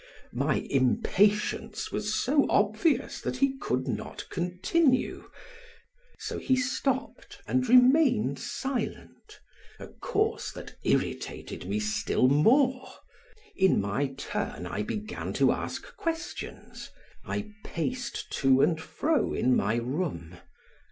My 0.33 0.55
impatience 0.67 1.91
was 1.91 2.15
so 2.15 2.47
obvious 2.49 3.21
that 3.21 3.37
he 3.37 3.55
could 3.59 3.87
not 3.87 4.27
continue, 4.31 5.29
so 6.17 6.39
he 6.39 6.55
stopped 6.55 7.37
and 7.45 7.69
remained 7.69 8.39
silent, 8.39 9.39
a 9.79 9.85
course 9.89 10.51
that 10.53 10.75
irritated 10.83 11.69
me 11.69 11.79
still 11.79 12.27
more. 12.29 12.91
In 13.55 13.79
my 13.79 14.07
turn 14.17 14.65
I 14.65 14.81
began 14.81 15.33
to 15.33 15.51
ask 15.51 15.95
questions; 15.97 16.89
I 17.23 17.51
paced 17.63 18.31
to 18.39 18.61
and 18.63 18.81
fro 18.81 19.35
in 19.35 19.55
my 19.55 19.75
room. 19.75 20.37